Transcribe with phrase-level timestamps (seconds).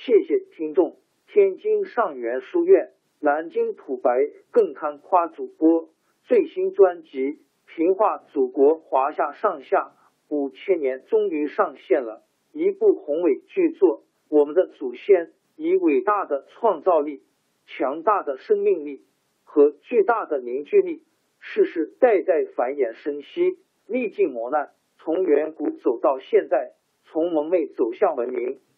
[0.00, 4.12] 谢谢听众，天津上元书院、南京土白
[4.52, 5.88] 更堪夸主播
[6.22, 7.18] 最新专辑
[7.66, 9.96] 《平化祖国华夏上下
[10.28, 14.04] 五千年》终于上线了，一部宏伟巨作。
[14.28, 17.24] 我们的祖先以伟大的创造力、
[17.66, 19.02] 强大的生命力
[19.42, 21.02] 和巨大的凝聚力，
[21.40, 26.74] 世世代代繁衍生息，历尽磨难，从远古走到现在，
[27.06, 28.60] 从蒙昧走向文明。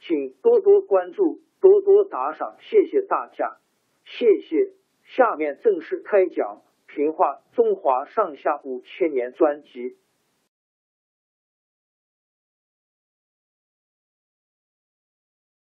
[0.00, 3.58] 请多多关注，多多打赏，谢谢大家，
[4.04, 4.72] 谢谢。
[5.04, 6.62] 下面正式开讲
[6.94, 9.96] 《评话中华上下五千年》专辑。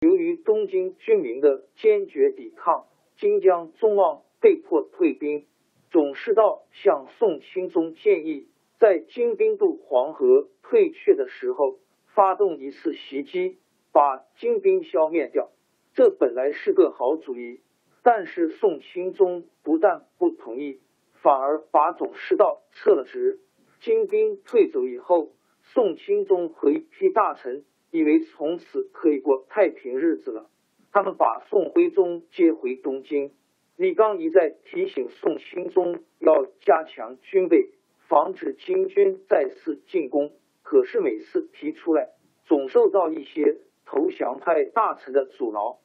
[0.00, 5.46] 由于东京军民的坚决抵抗，金江宗望被迫退兵。
[5.90, 11.78] 总师道向宋钦宗建议，在金兵渡黄河退却的时候，
[12.14, 13.58] 发动一次袭击。
[13.98, 15.50] 把金兵消灭掉，
[15.92, 17.62] 这本来是个好主意，
[18.04, 20.78] 但是宋钦宗不但不同意，
[21.14, 23.40] 反而把总师道撤了职。
[23.80, 25.32] 金兵退走以后，
[25.64, 30.48] 宋钦宗和一批大臣以为从此可以过太平日子了，
[30.92, 33.32] 他们把宋徽宗接回东京。
[33.74, 37.72] 李纲一再提醒宋钦宗要加强军备，
[38.06, 40.30] 防止金军再次进攻，
[40.62, 42.10] 可是每次提出来，
[42.44, 43.56] 总受到一些。
[43.90, 45.78] 投降派大臣的阻挠，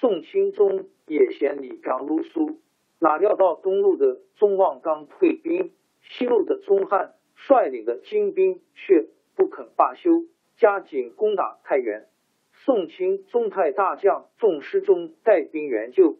[0.00, 2.56] 宋钦宗也嫌李纲啰嗦，
[2.98, 5.70] 哪料到东路的宗望刚退兵，
[6.00, 10.24] 西路的宗翰率领的精兵却不肯罢休，
[10.56, 12.06] 加紧攻打太原。
[12.54, 16.16] 宋钦宗派大将众师中带兵援救，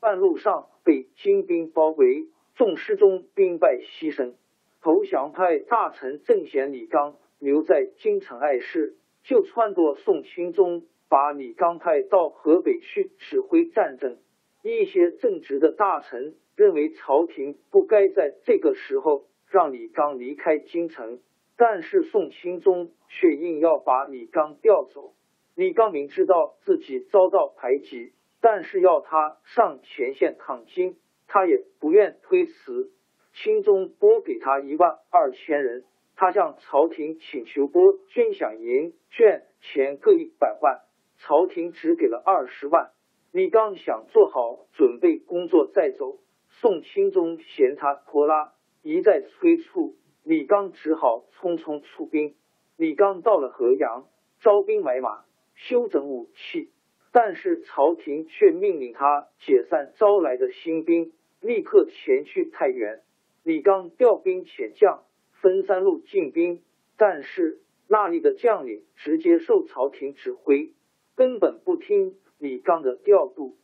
[0.00, 4.34] 半路上被金兵包围，众师中兵败牺牲。
[4.82, 8.96] 投降派大臣正嫌李纲留在京城碍事。
[9.24, 14.18] 就撺掇宋钦宗把李纲派到河北去指挥战争。
[14.62, 21.20] 一些正直的大臣认为朝廷不该在这个时候让李纲离开京城，
[21.56, 25.14] 但是宋钦宗却硬要把李纲调走。
[25.54, 30.96] 李纲明知道自己遭到排挤，但是要他上前线抗金，
[31.28, 32.90] 他也不愿推辞。
[33.32, 35.84] 钦宗拨给他一万二千人。
[36.16, 40.80] 他向朝廷请求拨军饷银券钱各一百万，
[41.18, 42.92] 朝廷只给了二十万。
[43.32, 52.36] 李刚想做好准备工作再走，宋钦宗嫌他拖拉，一再催促，李刚只好匆匆出兵。
[52.76, 54.06] 李刚到了河阳，
[54.40, 55.24] 招兵买马，
[55.56, 56.70] 修整武器，
[57.12, 63.02] 但是朝廷却命令他解散招来的新兵，立刻前去太原。
[63.42, 65.02] 李刚调兵遣将。
[65.44, 66.62] 分三路进兵，
[66.96, 70.72] 但是那里的将领直接受朝廷指挥，
[71.16, 73.58] 根本不听李纲的调度。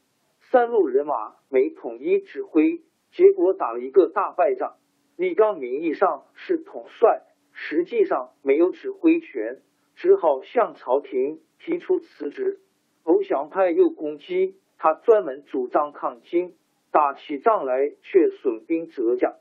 [0.51, 2.83] 三路人马没统一指挥，
[3.13, 4.77] 结果打了一个大败仗。
[5.17, 7.23] 李纲名义上是统帅，
[7.55, 9.63] 实际上没有指挥权，
[9.95, 12.61] 只好向朝廷提出辞职。
[13.05, 16.57] 投降派又攻击他，专门主张抗金，
[16.93, 19.37] 打起仗来却损兵折将。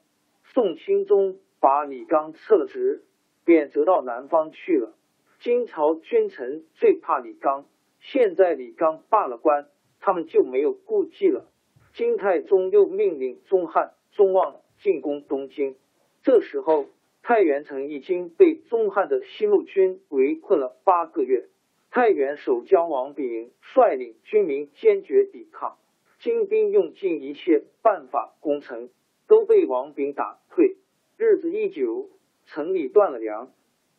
[0.53, 1.37] 宋钦宗。
[1.59, 3.03] 把李纲撤了职，
[3.45, 4.93] 贬谪到南方去了。
[5.39, 7.65] 金朝君臣最怕李纲，
[7.99, 9.67] 现在李纲罢了官，
[9.99, 11.49] 他们就没有顾忌了。
[11.93, 15.75] 金太宗又命令宗翰、宗望进攻东京。
[16.23, 16.85] 这时候，
[17.23, 21.47] 太原城已经被宗翰的西路军围困了八个月。
[21.91, 25.77] 太原守将王炳率领军民坚决抵抗，
[26.19, 28.89] 金兵用尽一切办法攻城，
[29.27, 30.77] 都被王炳打退。
[31.21, 32.09] 日子一久，
[32.45, 33.51] 城里断了粮，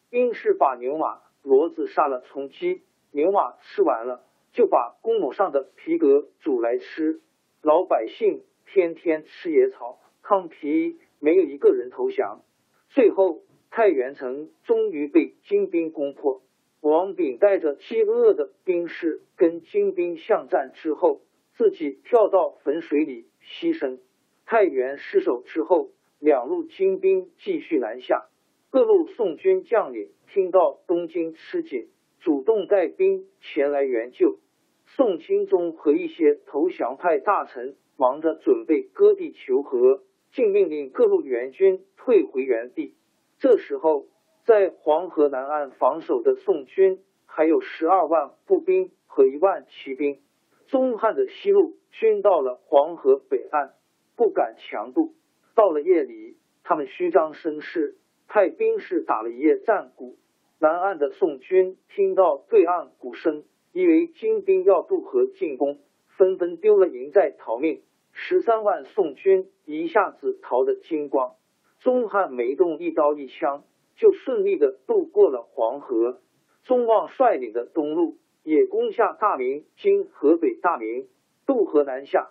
[0.08, 2.81] 兵士把牛马骡子杀了充饥，
[3.12, 4.25] 牛马吃完了，
[4.55, 7.20] 就把公母上的皮革煮来吃。
[7.61, 12.40] 老百姓天天吃野草、糠皮，没有一个人投降。
[12.88, 16.40] 最后，太原城终于被金兵攻破。
[16.81, 21.20] 王炳带着饥饿的兵士跟金兵巷战之后，
[21.52, 23.99] 自己跳到汾水里牺牲。
[24.46, 25.90] 太原失守之后，
[26.20, 28.26] 两路金兵继续南下。
[28.70, 31.88] 各路宋军将领听到东京吃紧，
[32.20, 34.38] 主动带兵前来援救。
[34.87, 40.02] 宋钦宗和一些投降派大臣忙着准备割地求和，
[40.32, 42.94] 竟命令各路援军退回原地。
[43.38, 44.06] 这时候，
[44.44, 50.20] 在黄河南岸防守的宋军还有十二万步兵和一万骑兵。
[50.66, 53.73] 宗汉的西路军到了黄河北岸，
[54.16, 55.14] 不敢强渡。
[55.55, 57.97] 到了夜里，他们虚张声势。
[58.29, 60.17] 派兵士打了一夜战鼓，
[60.61, 63.43] 南岸的宋军听到对岸鼓声，
[63.73, 65.81] 以为金兵要渡河进攻，
[66.17, 67.82] 纷纷丢了营寨逃命。
[68.12, 71.35] 十三万宋军一下子逃得精光，
[71.81, 73.64] 宗汉没动一刀一枪，
[73.97, 76.20] 就顺利的渡过了黄河。
[76.62, 81.08] 宗望率领的东路也攻下大明（今河北大名），
[81.47, 82.31] 渡河南下。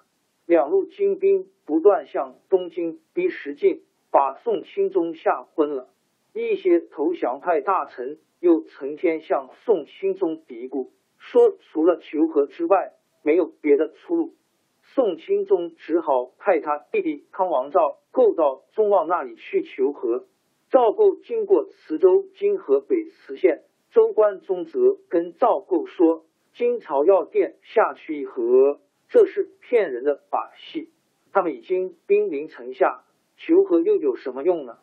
[0.50, 3.84] 两路金兵不断向东京逼实进。
[4.12, 5.88] 把宋钦宗吓昏了，
[6.34, 10.88] 一些投降派大臣又成天向宋钦宗嘀咕，
[11.19, 14.34] 说除了求和之外没有别的出路。
[14.81, 20.25] 宋钦宗只好派他弟弟康王赵构到宗望那里去求和。
[20.72, 23.62] 赵构经过磁州（今河北磁县），
[23.94, 26.25] 州官宗泽跟赵构说
[26.57, 30.89] ：“金朝要电下去议和，这是骗人的把戏。
[31.33, 33.03] 他们已经兵临城下。”
[33.41, 34.79] 求和又有什么用呢？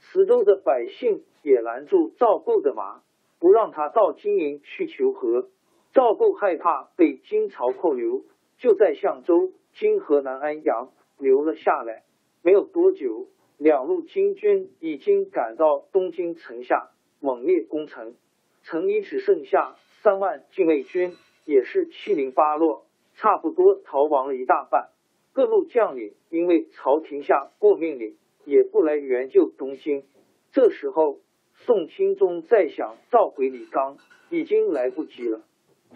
[0.00, 3.02] 磁州的百姓也拦住赵构的马，
[3.38, 5.50] 不让他到金营去求和。
[5.92, 8.24] 赵构害怕被金朝扣留，
[8.56, 10.90] 就在相州（今河南安阳）
[11.20, 12.04] 留了下来。
[12.42, 13.28] 没有多久，
[13.58, 16.88] 两路金军已经赶到东京城下，
[17.20, 18.14] 猛烈攻城。
[18.62, 21.14] 城里只剩下三万禁卫军，
[21.44, 22.86] 也是七零八落，
[23.20, 24.90] 差不多逃亡了一大半。
[25.32, 30.04] 各路将领因为朝廷下过命令，也不来援救东京。
[30.52, 31.18] 这时候，
[31.54, 33.96] 宋钦宗再想召回李纲，
[34.30, 35.42] 已经来不及了。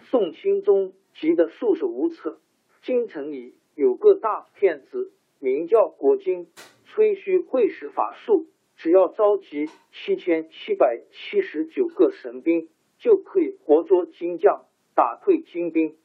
[0.01, 2.39] 宋钦宗急得束手无策。
[2.81, 6.47] 京城里有个大骗子，名叫国金，
[6.85, 12.67] 吹嘘会使法术，只要召集七千七百七十九个神兵，
[12.97, 15.95] 就可以活捉金将，打退金兵。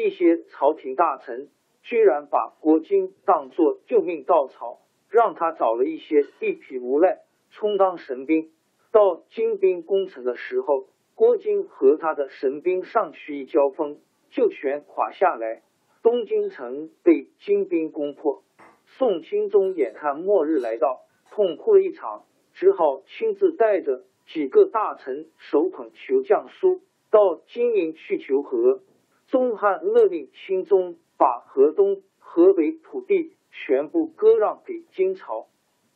[0.00, 1.48] 一些朝廷大臣。
[1.84, 4.78] 居然把郭金当作救命稻草，
[5.10, 8.52] 让他找了一些地痞无赖充当神兵。
[8.92, 10.86] 到金兵攻城的时候，
[11.16, 13.98] 郭金和他的神兵上去一交锋，
[14.30, 15.62] 就全垮下来。
[16.04, 18.44] 东京城被金兵攻破，
[18.86, 21.00] 宋钦宗眼看末日来到，
[21.32, 26.80] 痛哭了一场，只好亲自带着几个大臣，手捧求降书，
[27.10, 28.82] 到金营去求和。
[29.32, 30.98] 东汉勒令钦宗。
[31.18, 35.46] 把河东、河北土地全部割让给金朝，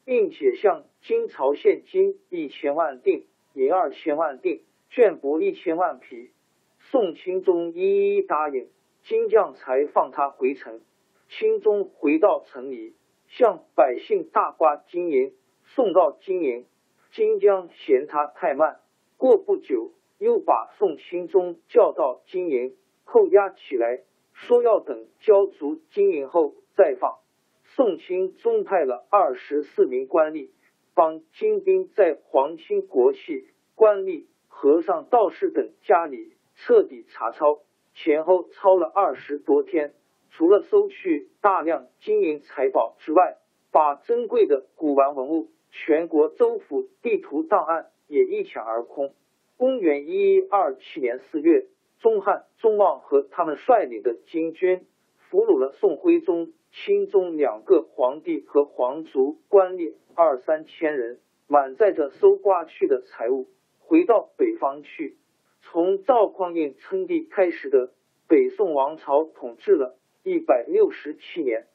[0.05, 4.63] 并且向金朝献金一千万锭、银二千万锭、
[4.93, 6.31] 绢帛一千万匹。
[6.79, 8.69] 宋钦宗一一答应，
[9.03, 10.81] 金将才放他回城。
[11.29, 12.95] 钦宗回到城里，
[13.27, 15.33] 向百姓大刮金银，
[15.75, 16.67] 送到金营。
[17.11, 18.77] 金将嫌他太慢，
[19.17, 22.77] 过不久又把宋钦宗叫到金营，
[23.07, 24.03] 扣押起来。
[24.39, 27.21] 说要等交足金银后再放。
[27.65, 30.51] 宋钦宗派了二十四名官吏，
[30.95, 37.61] 帮金兵在皇亲国戚、官吏、和尚、道士等家里彻底查抄，
[37.95, 39.95] 前后抄了二十多天。
[40.29, 43.39] 除了搜去大量金银财宝之外，
[43.73, 49.15] 把珍贵的古玩文物、全国州府地图档案也一抢而空。
[49.57, 51.69] 公元一二七年四月。
[52.01, 54.87] 宗汉、宗望和他们率领的金军
[55.31, 63.49] 俘虏了宋徽宗、钦宗两个皇帝和皇族官吏二三千人，满载着搜刮去的财物，
[63.81, 65.17] 回到北方去。
[65.63, 67.91] 从赵匡胤称帝开始的
[68.29, 71.67] 北宋王朝统治了一百六十七年。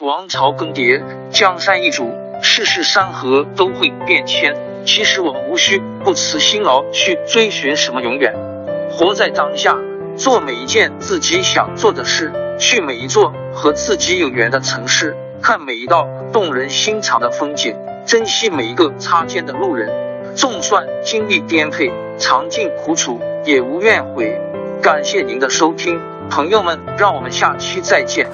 [0.00, 1.00] 王朝更迭，
[1.30, 2.04] 江山易主，
[2.42, 4.54] 世事山河都会变迁。
[4.84, 8.51] 其实我们无需不辞辛劳去追寻什么永远。
[8.94, 9.74] 活在当下，
[10.16, 19.90] 做每一件自己想做的事，去每一座和自己有缘的城市，看每一道动人心肠的风景，珍惜每一个擦肩的路人。
[20.34, 24.38] 纵算经历颠沛，尝尽苦楚，也无怨悔。
[24.82, 25.98] 感谢您的收听，
[26.30, 28.28] 朋友们，让我们下期再见。